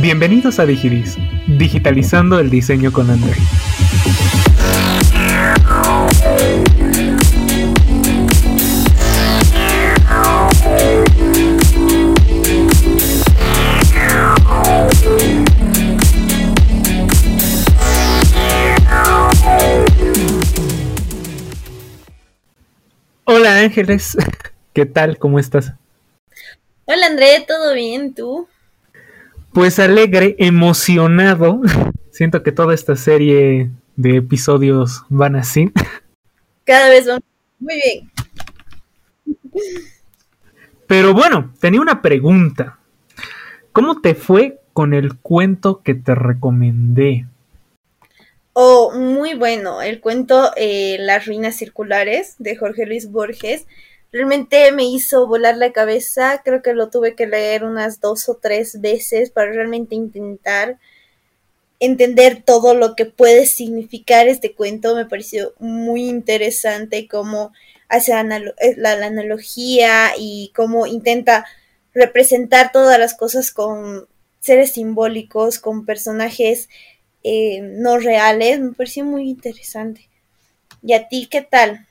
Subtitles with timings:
[0.00, 1.16] Bienvenidos a Digidis,
[1.48, 3.34] digitalizando el diseño con André.
[23.24, 24.16] Hola Ángeles,
[24.72, 25.18] ¿qué tal?
[25.18, 25.72] ¿Cómo estás?
[26.84, 28.14] Hola André, ¿todo bien?
[28.14, 28.48] ¿Tú?
[29.58, 31.60] Pues alegre, emocionado.
[32.12, 35.72] Siento que toda esta serie de episodios van así.
[36.62, 37.20] Cada vez van
[37.58, 38.12] muy bien.
[40.86, 42.78] Pero bueno, tenía una pregunta.
[43.72, 47.26] ¿Cómo te fue con el cuento que te recomendé?
[48.52, 49.82] Oh, muy bueno.
[49.82, 53.66] El cuento eh, Las ruinas circulares de Jorge Luis Borges
[54.12, 56.42] realmente me hizo volar la cabeza.
[56.44, 60.78] Creo que lo tuve que leer unas dos o tres veces para realmente intentar
[61.80, 64.94] entender todo lo que puede significar este cuento.
[64.96, 67.52] Me pareció muy interesante cómo
[67.88, 71.46] hace eh, la, analogía y cómo intenta
[71.94, 74.06] representar todas las cosas con
[74.40, 76.68] seres simbólicos, con personajes
[77.22, 78.60] eh, no reales.
[78.60, 80.08] Me pareció muy interesante.
[80.82, 81.87] ¿Y a ti qué tal?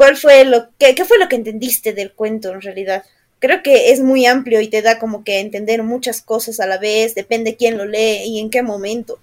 [0.00, 3.04] ¿Cuál fue lo que, qué fue lo que entendiste del cuento en realidad?
[3.38, 6.78] Creo que es muy amplio y te da como que entender muchas cosas a la
[6.78, 9.18] vez, depende quién lo lee y en qué momento.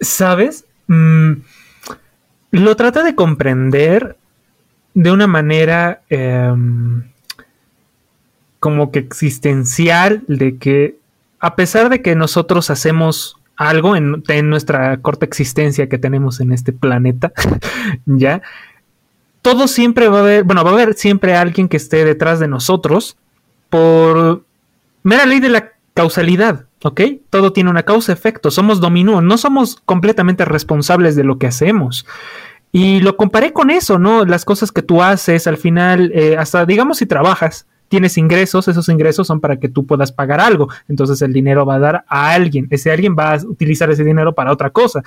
[0.00, 0.64] ¿Sabes?
[0.86, 1.32] Mm,
[2.52, 4.16] lo trata de comprender
[4.94, 7.10] de una manera em,
[8.58, 10.96] como que existencial, de que
[11.40, 16.52] a pesar de que nosotros hacemos algo en, en nuestra corta existencia que tenemos en
[16.52, 17.34] este planeta,
[18.06, 18.40] ¿ya?
[19.42, 22.48] Todo siempre va a haber, bueno, va a haber siempre alguien que esté detrás de
[22.48, 23.16] nosotros
[23.68, 24.44] por
[25.02, 27.00] mera ley de la causalidad, ¿ok?
[27.28, 32.06] Todo tiene una causa-efecto, somos dominó, no somos completamente responsables de lo que hacemos.
[32.70, 34.24] Y lo comparé con eso, ¿no?
[34.24, 38.88] Las cosas que tú haces, al final, eh, hasta digamos si trabajas, tienes ingresos, esos
[38.88, 42.32] ingresos son para que tú puedas pagar algo, entonces el dinero va a dar a
[42.32, 45.02] alguien, ese alguien va a utilizar ese dinero para otra cosa.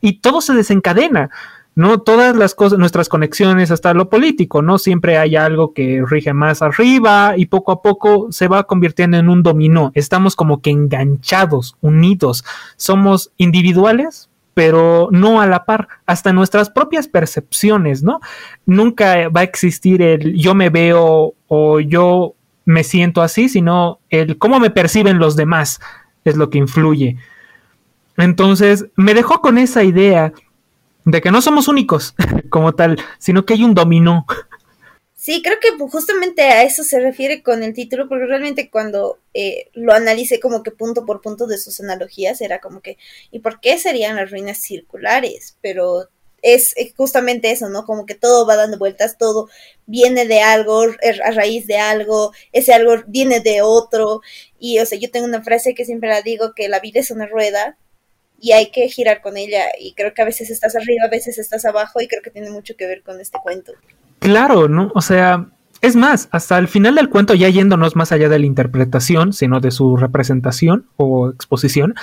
[0.00, 1.30] Y todo se desencadena.
[1.78, 2.00] ¿No?
[2.00, 4.78] Todas las cosas, nuestras conexiones hasta lo político, ¿no?
[4.78, 9.28] Siempre hay algo que rige más arriba y poco a poco se va convirtiendo en
[9.28, 9.92] un dominó.
[9.94, 12.44] Estamos como que enganchados, unidos.
[12.74, 18.18] Somos individuales, pero no a la par, hasta nuestras propias percepciones, ¿no?
[18.66, 22.34] Nunca va a existir el yo me veo o yo
[22.64, 25.78] me siento así, sino el cómo me perciben los demás
[26.24, 27.18] es lo que influye.
[28.16, 30.32] Entonces, me dejó con esa idea
[31.10, 32.14] de que no somos únicos
[32.50, 34.26] como tal, sino que hay un dominó.
[35.14, 39.68] Sí, creo que justamente a eso se refiere con el título, porque realmente cuando eh,
[39.74, 42.98] lo analicé como que punto por punto de sus analogías, era como que,
[43.30, 45.56] ¿y por qué serían las ruinas circulares?
[45.60, 46.08] Pero
[46.40, 47.84] es justamente eso, ¿no?
[47.84, 49.48] Como que todo va dando vueltas, todo
[49.86, 54.20] viene de algo, a raíz de algo, ese algo viene de otro.
[54.58, 57.10] Y, o sea, yo tengo una frase que siempre la digo, que la vida es
[57.10, 57.76] una rueda
[58.40, 61.38] y hay que girar con ella y creo que a veces estás arriba, a veces
[61.38, 63.72] estás abajo y creo que tiene mucho que ver con este cuento.
[64.20, 64.92] Claro, ¿no?
[64.94, 65.46] O sea,
[65.80, 69.60] es más, hasta el final del cuento, ya yéndonos más allá de la interpretación, sino
[69.60, 71.94] de su representación o exposición,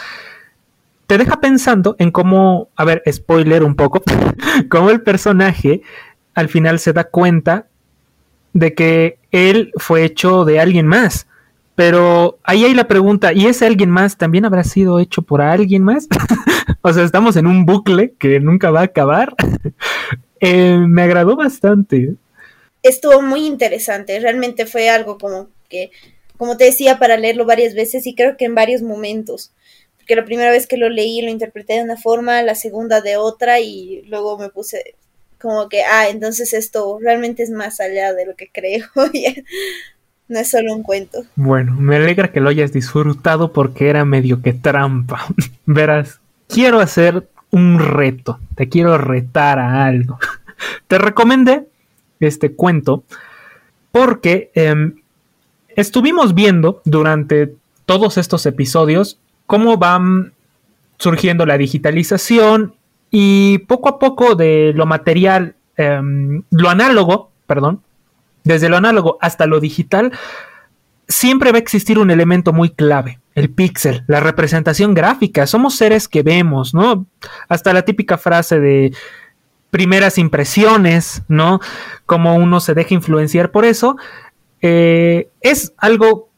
[1.08, 4.04] te deja pensando en cómo, a ver, spoiler un poco,
[4.70, 5.82] cómo el personaje
[6.34, 7.68] al final se da cuenta
[8.54, 11.28] de que él fue hecho de alguien más.
[11.76, 15.84] Pero ahí hay la pregunta, ¿y ese alguien más también habrá sido hecho por alguien
[15.84, 16.08] más?
[16.82, 19.36] o sea, estamos en un bucle que nunca va a acabar.
[20.42, 22.16] Eh, me agradó bastante.
[22.84, 25.92] Estuvo muy interesante, realmente fue algo como que,
[26.38, 29.54] como te decía, para leerlo varias veces y creo que en varios momentos.
[29.98, 33.18] Porque la primera vez que lo leí lo interpreté de una forma, la segunda de
[33.18, 34.96] otra y luego me puse
[35.42, 38.86] como que, ah, entonces esto realmente es más allá de lo que creo.
[40.28, 41.24] No es solo un cuento.
[41.36, 45.26] Bueno, me alegra que lo hayas disfrutado porque era medio que trampa.
[45.66, 50.18] Verás, quiero hacer un reto, te quiero retar a algo.
[50.88, 51.68] te recomendé
[52.20, 53.04] este cuento
[53.92, 54.96] porque em,
[55.76, 57.54] estuvimos viendo durante
[57.86, 60.34] todos estos episodios cómo van
[60.98, 62.74] surgiendo la digitalización
[63.12, 67.82] y poco a poco de lo material, em, lo análogo, perdón,
[68.46, 70.14] desde lo análogo hasta lo digital,
[71.08, 75.46] siempre va a existir un elemento muy clave, el píxel, la representación gráfica.
[75.46, 77.06] Somos seres que vemos, ¿no?
[77.50, 78.94] Hasta la típica frase de
[79.70, 81.60] primeras impresiones, ¿no?
[82.06, 83.98] Como uno se deja influenciar por eso,
[84.62, 86.30] eh, es algo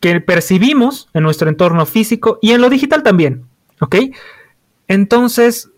[0.00, 3.44] que percibimos en nuestro entorno físico y en lo digital también,
[3.80, 3.96] ¿ok?
[4.88, 5.70] Entonces,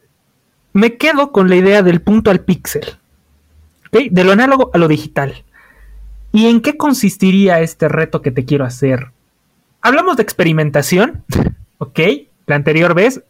[0.72, 2.98] me quedo con la idea del punto al píxel,
[3.88, 4.10] ¿ok?
[4.10, 5.44] De lo análogo a lo digital.
[6.32, 9.12] ¿Y en qué consistiría este reto que te quiero hacer?
[9.80, 11.24] Hablamos de experimentación,
[11.78, 12.00] ¿ok?
[12.46, 13.22] La anterior vez,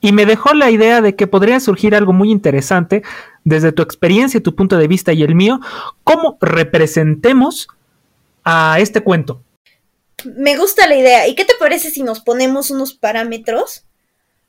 [0.00, 3.02] y me dejó la idea de que podría surgir algo muy interesante
[3.44, 5.60] desde tu experiencia, tu punto de vista y el mío,
[6.04, 7.68] cómo representemos
[8.44, 9.42] a este cuento.
[10.24, 11.28] Me gusta la idea.
[11.28, 13.84] ¿Y qué te parece si nos ponemos unos parámetros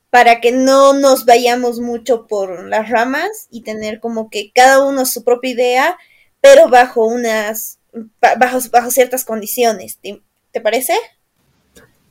[0.09, 5.05] para que no nos vayamos mucho por las ramas y tener como que cada uno
[5.05, 5.97] su propia idea,
[6.41, 7.79] pero bajo unas,
[8.21, 9.99] bajo, bajo ciertas condiciones?
[10.01, 10.93] ¿Te, parece?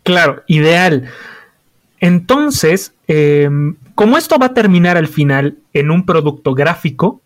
[0.03, 1.11] Claro, ideal.
[2.01, 7.21] Entonces, em, como esto va a terminar al final en un producto gráfico,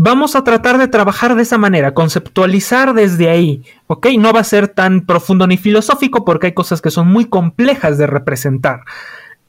[0.00, 4.06] vamos a tratar de trabajar de esa manera, conceptualizar desde ahí, ¿ok?
[4.18, 7.98] No va a ser tan profundo ni filosófico porque hay cosas que son muy complejas
[7.98, 8.82] de representar.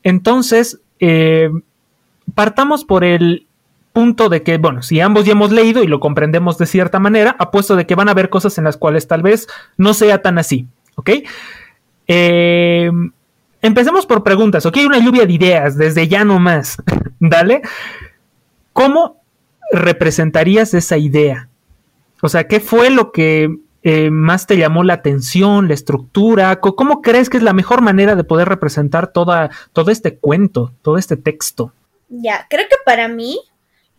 [0.01, 1.51] Entonces, eh,
[2.33, 3.45] partamos por el
[3.93, 7.35] punto de que, bueno, si ambos ya hemos leído y lo comprendemos de cierta manera,
[7.39, 9.47] apuesto de que van a haber cosas en las cuales tal vez
[9.77, 11.09] no sea tan así, ¿ok?
[12.07, 12.91] Eh,
[13.61, 14.77] empecemos por preguntas, ¿ok?
[14.85, 16.77] Una lluvia de ideas, desde ya no más,
[17.19, 17.61] ¿dale?
[18.73, 19.21] ¿Cómo
[19.71, 21.49] representarías esa idea?
[22.21, 23.49] O sea, ¿qué fue lo que
[23.83, 26.59] eh, más te llamó la atención, la estructura?
[26.59, 30.97] ¿Cómo crees que es la mejor manera de poder representar toda, todo este cuento, todo
[30.97, 31.73] este texto?
[32.09, 33.39] Ya, creo que para mí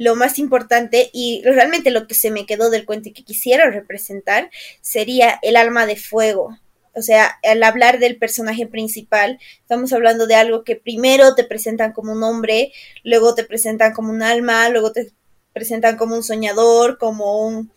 [0.00, 3.69] lo más importante y realmente lo que se me quedó del cuento y que quisiera
[3.69, 4.50] representar
[4.81, 6.56] sería el alma de fuego.
[6.94, 11.93] O sea, al hablar del personaje principal, estamos hablando de algo que primero te presentan
[11.93, 12.73] como un hombre,
[13.05, 15.12] luego te presentan como un alma, luego te
[15.52, 17.70] presentan como un soñador, como un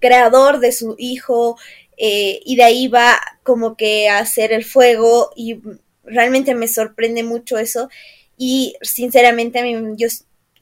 [0.00, 1.58] creador de su hijo,
[1.98, 5.60] eh, y de ahí va como que a hacer el fuego, y
[6.02, 7.90] realmente me sorprende mucho eso,
[8.38, 10.08] y sinceramente a mí yo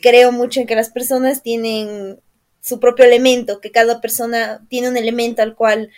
[0.04, 2.20] creo mucho en que las personas tienen
[2.60, 5.90] su propio elemento, que cada persona tiene un elemento al cual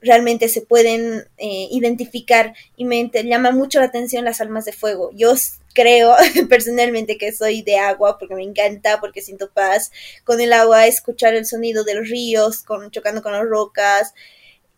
[0.00, 5.10] realmente se pueden eh, identificar y me llama mucho la atención las almas de fuego.
[5.12, 5.34] Yo
[5.74, 6.16] creo
[6.48, 9.92] personalmente que soy de agua porque me encanta, porque siento paz
[10.24, 14.14] con el agua, escuchar el sonido de los ríos, con, chocando con las rocas.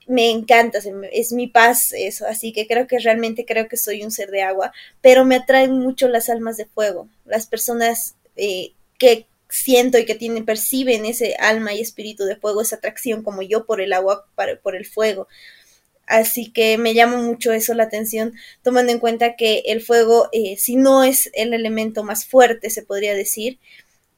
[0.09, 0.81] Me encanta,
[1.13, 4.43] es mi paz eso, así que creo que realmente creo que soy un ser de
[4.43, 10.05] agua, pero me atraen mucho las almas de fuego, las personas eh, que siento y
[10.05, 13.93] que tienen, perciben ese alma y espíritu de fuego, esa atracción como yo por el
[13.93, 14.27] agua,
[14.63, 15.29] por el fuego.
[16.07, 20.57] Así que me llama mucho eso la atención, tomando en cuenta que el fuego, eh,
[20.59, 23.59] si no es el elemento más fuerte, se podría decir,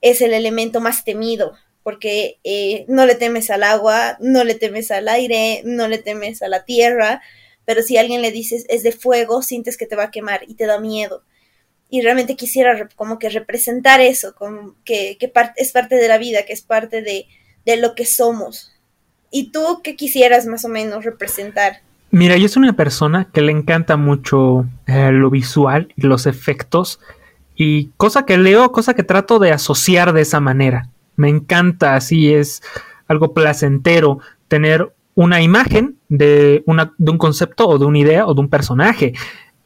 [0.00, 1.52] es el elemento más temido,
[1.82, 6.42] porque eh, no le temes al agua, no le temes al aire, no le temes
[6.42, 7.22] a la tierra,
[7.64, 10.54] pero si alguien le dices es de fuego, sientes que te va a quemar y
[10.54, 11.22] te da miedo
[11.88, 15.18] y realmente quisiera como que representar eso, como que,
[15.56, 17.26] es parte de la vida, que es parte de,
[17.78, 18.72] lo que somos.
[19.30, 21.80] ¿Y tú qué quisieras más o menos representar?
[22.10, 27.00] Mira, yo soy una persona que le encanta mucho eh, lo visual y los efectos
[27.56, 30.88] y cosa que leo, cosa que trato de asociar de esa manera.
[31.16, 32.62] Me encanta, así es
[33.08, 38.34] algo placentero tener una imagen de, una, de un concepto o de una idea o
[38.34, 39.14] de un personaje.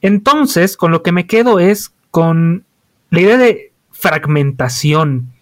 [0.00, 2.64] Entonces, con lo que me quedo es con
[3.11, 5.33] la idea de fragmentación.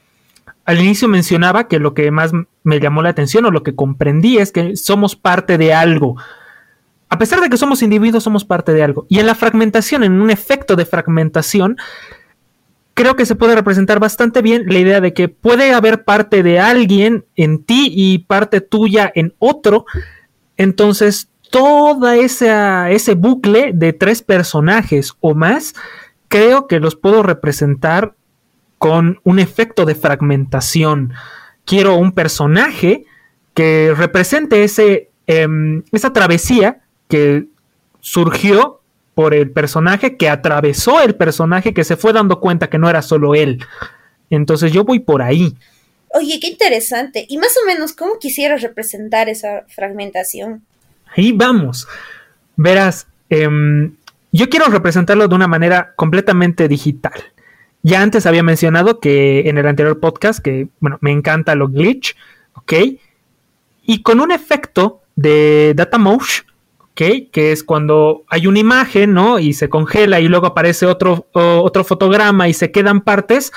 [0.65, 2.33] Al inicio mencionaba que lo que más
[2.63, 6.17] me llamó la atención o lo que comprendí es que somos parte de algo.
[7.09, 9.07] A pesar de que somos individuos, somos parte de algo.
[9.09, 11.79] Y en la fragmentación, en un efecto de fragmentación,
[12.93, 16.61] creo que se puede representar bastante bien la idea de que puede haber parte de
[16.61, 19.87] alguien en ti y parte tuya en otro.
[20.59, 21.31] Entonces,
[22.21, 25.75] esa, ese bucle de tres personajes o más
[26.29, 28.15] creo que los puedo representar
[28.79, 31.13] con un efecto de fragmentación.
[31.65, 33.05] Quiero un personaje
[33.55, 37.47] que represente ese, em, esa travesía que
[38.01, 38.81] surgió
[39.15, 43.03] por el personaje, que atravesó el personaje, que se fue dando cuenta que no era
[43.03, 43.65] solo él.
[44.31, 45.57] Entonces yo voy por ahí.
[46.15, 47.27] Oye, qué interesante.
[47.29, 50.65] Y más o menos, ¿cómo quisieras representar esa fragmentación?
[51.17, 51.89] Ahí vamos.
[52.57, 53.97] Verás, em,
[54.33, 57.13] yo quiero representarlo de una manera completamente digital.
[57.83, 62.17] Ya antes había mencionado que en el anterior podcast que, bueno, me encanta lo glitch,
[62.55, 62.73] ¿ok?
[63.85, 66.47] Y con un efecto de data motion,
[66.79, 67.31] ¿ok?
[67.33, 69.39] Que es cuando hay una imagen, ¿no?
[69.39, 73.53] Y se congela y luego aparece otro, otro fotograma y se quedan partes.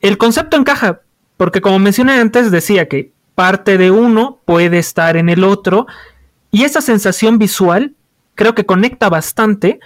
[0.00, 1.02] El concepto encaja,
[1.36, 5.86] porque como mencioné antes, decía que parte de uno puede estar en el otro
[6.50, 7.94] Y esa sensación visual
[8.38, 9.80] creo que conecta bastante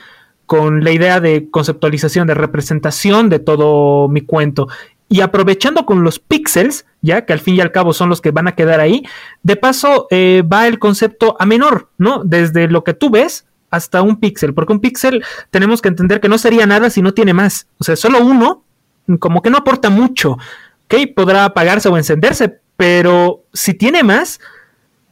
[0.45, 4.69] con la idea de conceptualización, de representación de todo mi cuento.
[5.09, 8.31] Y aprovechando con los píxeles, ya que al fin y al cabo son los que
[8.31, 9.05] van a quedar ahí,
[9.43, 12.25] de paso eh, va el concepto a menor, ¿no?
[12.25, 16.29] Desde lo que tú ves hasta un píxel, porque un píxel tenemos que entender que
[16.29, 17.67] no sería nada si no tiene más.
[17.79, 18.65] O sea, solo uno,
[19.19, 20.33] como que no aporta mucho.
[20.85, 20.95] ¿Ok?
[21.17, 24.41] Podrá apagarse o encenderse, pero si tiene más,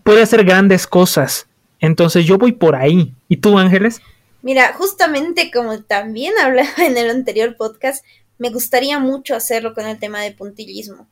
[0.02, 1.47] puede hacer grandes cosas.
[1.80, 3.14] Entonces yo voy por ahí.
[3.28, 4.00] ¿Y tú, Ángeles?
[4.42, 8.04] Mira, justamente como también hablaba en el anterior podcast,
[8.38, 11.08] me gustaría mucho hacerlo con el tema de puntillismo,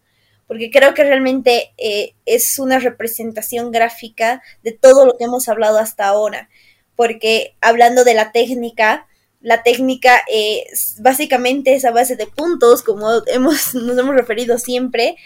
[0.46, 5.78] porque creo que realmente eh, es una representación gráfica de todo lo que hemos hablado
[5.78, 6.48] hasta ahora,
[6.96, 9.06] porque hablando de la técnica,
[9.42, 10.64] la técnica eh,
[11.00, 15.16] básicamente es a base de puntos, como hemos, nos hemos referido siempre,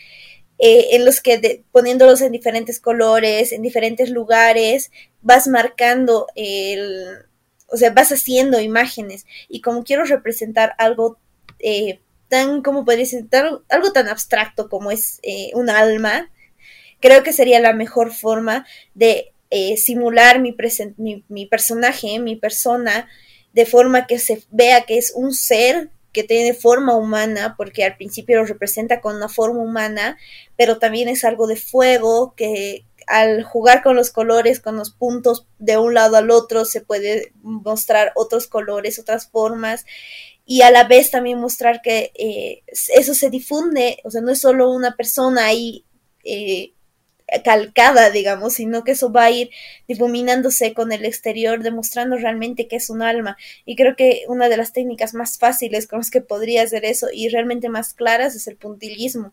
[0.59, 4.91] eh, en los que poniéndolos en diferentes colores, en diferentes lugares,
[5.21, 7.27] vas marcando el,
[7.67, 9.27] o sea, vas haciendo imágenes.
[9.49, 11.19] Y como quiero representar algo
[11.59, 13.27] eh, tan, como podría ser,
[13.69, 16.31] algo tan abstracto como es eh, un alma,
[17.01, 19.29] creo que sería la mejor forma de
[19.77, 20.57] simular mi,
[20.97, 23.07] mi, mi personaje, mi persona,
[23.53, 27.97] de forma que se vea que es un ser que tiene forma humana, porque al
[27.97, 30.19] principio lo representa con una forma humana,
[30.57, 35.47] pero también es algo de fuego que al jugar con los colores, con los puntos
[35.59, 39.85] de un lado al otro, se puede mostrar otros colores, otras formas
[40.45, 42.63] y a la vez también mostrar que eh,
[42.95, 45.85] eso se difunde, o sea, no es solo una persona ahí
[46.25, 46.72] eh,
[47.45, 49.51] calcada, digamos, sino que eso va a ir
[49.89, 53.37] difuminándose con el exterior, demostrando realmente que es un alma.
[53.65, 57.09] Y creo que una de las técnicas más fáciles con las que podría hacer eso
[57.13, 59.33] y realmente más claras es el puntillismo,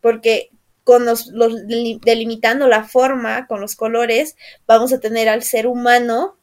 [0.00, 0.50] porque
[0.84, 4.36] con los, delimitando la forma con los colores,
[4.66, 6.36] vamos a tener al ser humano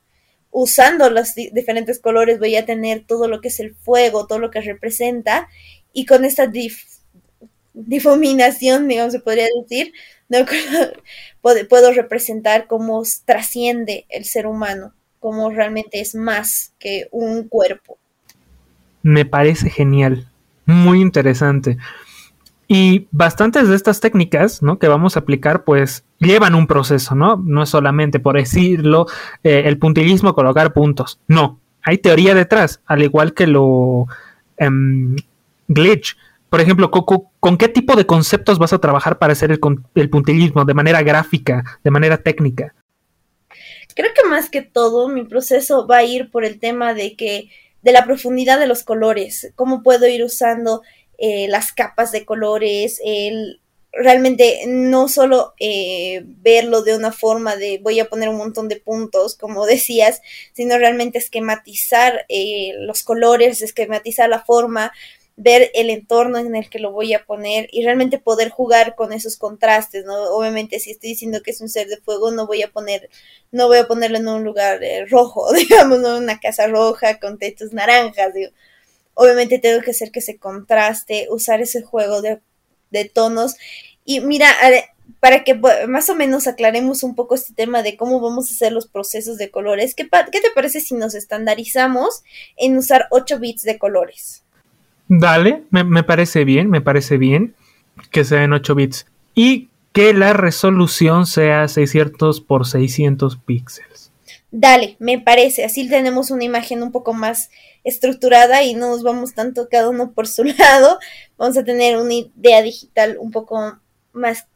[0.52, 4.52] usando los diferentes colores, voy a tener todo lo que es el fuego, todo lo
[4.52, 5.48] que representa,
[5.94, 6.48] y con esta
[7.74, 9.94] difuminación, digamos, se podría decir,
[11.42, 17.98] puedo, representar cómo trasciende el ser humano, cómo realmente es más que un cuerpo.
[19.02, 20.28] Me parece genial,
[20.66, 21.78] muy interesante.
[22.68, 24.80] Y bastantes de estas técnicas ¿no?
[24.80, 27.36] que vamos a aplicar, pues llevan un proceso, ¿no?
[27.36, 29.06] No es solamente, por decirlo,
[29.44, 31.20] eh, el puntillismo, colocar puntos.
[31.28, 34.08] No, hay teoría detrás, al igual que lo
[34.58, 35.18] em,
[35.68, 36.16] glitch
[36.54, 39.60] por ejemplo, ¿con, qué tipo de conceptos vas a trabajar para hacer el,
[40.12, 42.76] puntillismo de manera gráfica, de manera técnica?
[43.96, 47.50] Creo que más que todo mi proceso va a ir por el tema de que
[47.82, 50.84] de la profundidad de los colores, cómo puedo ir usando
[51.18, 53.60] eh, las capas de colores, el
[53.92, 58.76] realmente no solo eh, verlo de una forma de voy a poner un montón de
[58.76, 60.22] puntos, como decías,
[60.54, 64.92] sino realmente esquematizar eh, los colores, esquematizar la forma,
[65.36, 69.12] ver el entorno en el que lo voy a poner y realmente poder jugar con
[69.14, 70.16] esos contrastes, ¿no?
[70.26, 73.10] Obviamente si estoy diciendo que es un ser de fuego, no voy a poner,
[73.52, 76.18] no voy a ponerlo en un lugar eh, rojo, digamos, ¿no?
[76.18, 78.52] Una casa roja con techos naranjas, digo.
[79.16, 82.40] Obviamente tengo que hacer que se contraste, usar ese juego de,
[83.14, 83.56] tonos.
[84.06, 84.48] Y mira,
[85.20, 85.56] para que
[85.88, 89.38] más o menos aclaremos un poco este tema de cómo vamos a hacer los procesos
[89.38, 92.24] de colores, ¿qué, qué te parece si nos estandarizamos
[92.58, 94.43] en usar 8 bits de colores?
[95.08, 97.56] Dale, me, parece bien, me parece bien
[98.12, 99.06] que sea en 8 bits.
[99.36, 104.12] Y que la resolución sea 600 por 600 píxeles.
[104.52, 105.66] Dale, me parece.
[105.66, 107.50] Así tenemos una imagen un poco más
[107.84, 111.00] estructurada y no nos vamos tanto cada uno por su lado.
[111.38, 113.80] Vamos a tener una idea digital un poco
[114.14, 114.48] más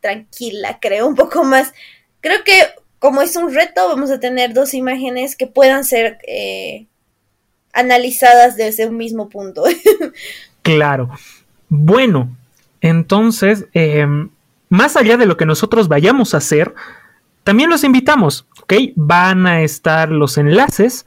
[0.00, 1.72] tranquila, creo, un poco más.
[2.20, 2.52] Creo que
[2.98, 6.86] como es un reto, vamos a tener dos imágenes que puedan ser eh,
[7.72, 9.64] analizadas desde un mismo punto.
[10.62, 11.10] claro.
[11.68, 12.36] Bueno,
[12.80, 14.30] entonces, em,
[14.68, 16.74] más allá de lo que nosotros vayamos a hacer,
[17.44, 18.74] también los invitamos, ¿ok?
[18.94, 21.06] Van a estar los enlaces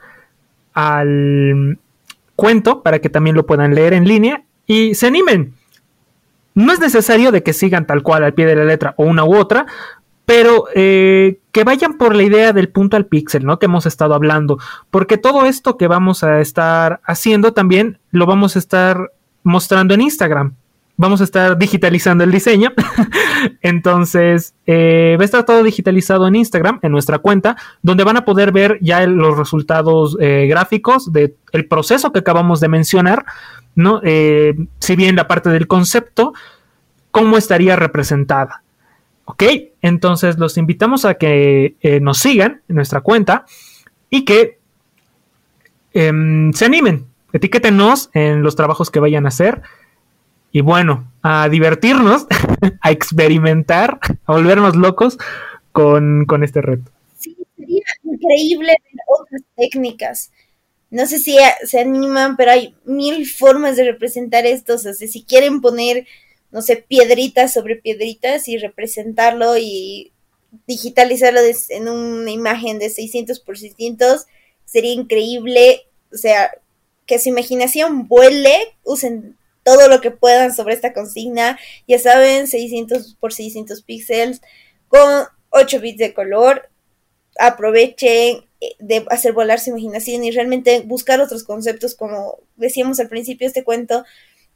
[0.74, 1.79] al
[2.36, 5.53] cuento para que también lo puedan leer en línea y se animen.
[6.53, 9.24] No es necesario de que sigan tal cual al pie de la letra o una
[9.24, 9.65] u otra,
[10.25, 13.59] pero eh, que vayan por la idea del punto al píxel, ¿no?
[13.59, 14.59] Que hemos estado hablando,
[14.91, 20.01] porque todo esto que vamos a estar haciendo también lo vamos a estar mostrando en
[20.01, 20.55] Instagram.
[20.97, 22.74] Vamos a estar digitalizando el diseño.
[23.62, 28.25] Entonces, eh, va a estar todo digitalizado en Instagram, en nuestra cuenta, donde van a
[28.25, 31.38] poder ver ya los resultados eh, gráficos del
[31.69, 33.24] proceso que acabamos de mencionar,
[33.75, 34.01] ¿no?
[34.01, 36.33] si bien la parte del concepto,
[37.12, 38.64] cómo estaría representada.
[39.25, 39.44] ¿Ok?
[39.82, 43.46] Entonces los invitamos a que eh, nos sigan en nuestra cuenta
[44.10, 44.60] y que
[45.94, 47.08] em, se animen.
[47.34, 49.62] Etiquétenos en los trabajos que vayan a hacer.
[50.51, 52.27] Y bueno, a divertirnos,
[52.82, 55.17] a experimentar, a volvernos locos
[55.72, 56.91] con, con este reto.
[57.17, 60.32] Sí, sería increíble ver otras técnicas.
[60.91, 64.75] No sé si se animan, pero hay mil formas de representar esto.
[64.75, 66.05] O sea, si quieren poner
[66.55, 70.13] no sé, piedritas sobre piedritas y representarlo y
[70.67, 74.25] digitalizarlo en una imagen de 600 por 600
[74.63, 75.81] sería increíble,
[76.13, 76.50] o sea,
[77.05, 81.59] que su imaginación vuele, usen todo lo que puedan sobre esta consigna,
[81.89, 84.41] ya saben, 600 por 600 píxeles
[84.88, 86.69] con 8 bits de color,
[87.38, 93.09] aprovechen eh, de hacer volar su imaginación y realmente buscar otros conceptos como decíamos al
[93.09, 94.05] principio este cuento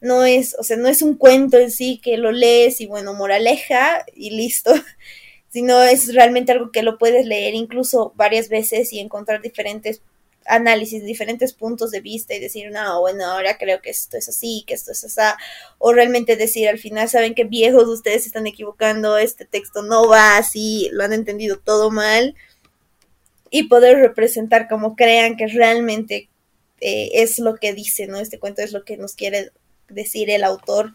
[0.02, 3.14] no es, o sea, no es un cuento en sí que lo lees y bueno,
[3.14, 4.74] moraleja y listo,
[5.50, 10.02] sino es realmente algo que lo puedes leer incluso varias veces y encontrar diferentes
[10.46, 14.64] análisis, diferentes puntos de vista y decir, no, bueno, ahora creo que esto es así,
[14.66, 15.38] que esto es así,
[15.78, 20.38] o realmente decir al final, saben que viejos ustedes están equivocando, este texto no va
[20.38, 22.36] así, lo han entendido todo mal,
[23.52, 26.30] y poder representar como crean que realmente
[26.82, 28.18] eh, es lo que dice, ¿no?
[28.18, 29.52] Este cuento es lo que nos quiere
[29.90, 30.94] decir el autor.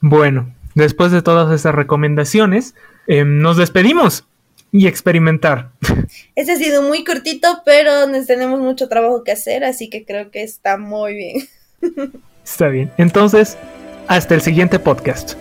[0.00, 2.74] Bueno, después de todas estas recomendaciones,
[3.06, 4.24] em, nos despedimos
[4.72, 5.70] y experimentar.
[6.36, 10.30] Este ha sido muy cortito, pero nos tenemos mucho trabajo que hacer, así que creo
[10.30, 11.48] que está muy bien.
[12.44, 12.90] Está bien.
[12.96, 13.58] Entonces,
[14.06, 15.34] hasta el siguiente podcast.